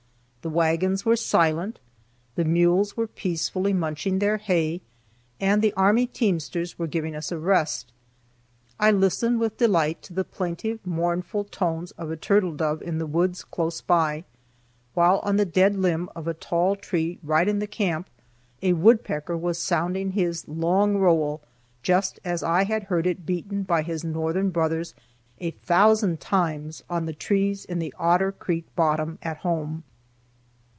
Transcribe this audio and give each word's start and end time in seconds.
The 0.43 0.49
wagons 0.49 1.05
were 1.05 1.15
silent, 1.15 1.79
the 2.33 2.43
mules 2.43 2.97
were 2.97 3.05
peacefully 3.05 3.73
munching 3.73 4.17
their 4.17 4.37
hay, 4.37 4.81
and 5.39 5.61
the 5.61 5.71
army 5.73 6.07
teamsters 6.07 6.79
were 6.79 6.87
giving 6.87 7.15
us 7.15 7.31
a 7.31 7.37
rest. 7.37 7.93
I 8.79 8.89
listened 8.89 9.39
with 9.39 9.59
delight 9.59 10.01
to 10.01 10.13
the 10.13 10.23
plaintive, 10.23 10.79
mournful 10.83 11.43
tones 11.43 11.91
of 11.91 12.09
a 12.09 12.17
turtle 12.17 12.53
dove 12.53 12.81
in 12.81 12.97
the 12.97 13.05
woods 13.05 13.43
close 13.43 13.81
by, 13.81 14.23
while 14.95 15.19
on 15.19 15.37
the 15.37 15.45
dead 15.45 15.75
limb 15.75 16.09
of 16.15 16.27
a 16.27 16.33
tall 16.33 16.75
tree 16.75 17.19
right 17.21 17.47
in 17.47 17.59
the 17.59 17.67
camp 17.67 18.09
a 18.63 18.73
woodpecker 18.73 19.37
was 19.37 19.59
sounding 19.59 20.13
his 20.13 20.47
"long 20.47 20.97
roll" 20.97 21.43
just 21.83 22.19
as 22.25 22.41
I 22.41 22.63
had 22.63 22.85
heard 22.85 23.05
it 23.05 23.27
beaten 23.27 23.61
by 23.61 23.83
his 23.83 24.03
Northern 24.03 24.49
brothers 24.49 24.95
a 25.39 25.51
thousand 25.51 26.19
times 26.19 26.83
on 26.89 27.05
the 27.05 27.13
trees 27.13 27.63
in 27.63 27.77
the 27.77 27.93
Otter 27.99 28.31
Creek 28.31 28.65
bottom 28.75 29.19
at 29.21 29.37
home. 29.37 29.83